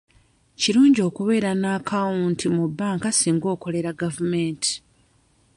[0.61, 4.73] Kirungi okubeera n'akawunti mu bbanka singa okolera gavumenti.